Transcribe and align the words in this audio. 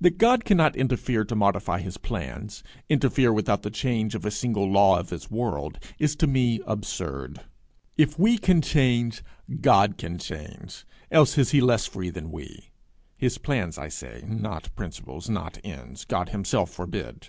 That 0.00 0.18
God 0.18 0.44
cannot 0.44 0.74
interfere 0.74 1.24
to 1.26 1.36
modify 1.36 1.78
his 1.78 1.96
plans, 1.96 2.64
interfere 2.88 3.32
without 3.32 3.62
the 3.62 3.70
change 3.70 4.16
of 4.16 4.24
a 4.24 4.30
single 4.32 4.68
law 4.68 4.98
of 4.98 5.10
his 5.10 5.30
world, 5.30 5.78
is 5.96 6.16
to 6.16 6.26
me 6.26 6.60
absurd. 6.66 7.38
If 7.96 8.18
we 8.18 8.36
can 8.36 8.60
change, 8.62 9.22
God 9.60 9.96
can 9.96 10.18
change, 10.18 10.84
else 11.08 11.38
is 11.38 11.52
he 11.52 11.60
less 11.60 11.86
free 11.86 12.10
than 12.10 12.32
we 12.32 12.72
his 13.16 13.38
plans, 13.38 13.78
I 13.78 13.90
say, 13.90 14.24
not 14.26 14.74
principles, 14.74 15.30
not 15.30 15.60
ends: 15.62 16.04
God 16.04 16.30
himself 16.30 16.70
forbid! 16.72 17.28